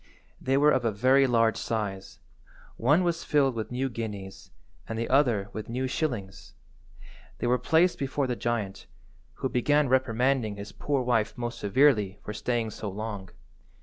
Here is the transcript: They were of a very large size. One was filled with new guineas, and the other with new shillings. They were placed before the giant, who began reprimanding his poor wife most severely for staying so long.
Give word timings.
They 0.41 0.57
were 0.57 0.71
of 0.71 0.83
a 0.83 0.91
very 0.91 1.27
large 1.27 1.57
size. 1.57 2.17
One 2.75 3.03
was 3.03 3.23
filled 3.23 3.53
with 3.53 3.69
new 3.71 3.87
guineas, 3.87 4.49
and 4.89 4.97
the 4.97 5.07
other 5.07 5.49
with 5.53 5.69
new 5.69 5.85
shillings. 5.85 6.55
They 7.37 7.45
were 7.45 7.59
placed 7.59 7.99
before 7.99 8.25
the 8.25 8.35
giant, 8.35 8.87
who 9.35 9.47
began 9.47 9.89
reprimanding 9.89 10.55
his 10.55 10.71
poor 10.71 11.03
wife 11.03 11.37
most 11.37 11.59
severely 11.59 12.17
for 12.23 12.33
staying 12.33 12.71
so 12.71 12.89
long. 12.89 13.29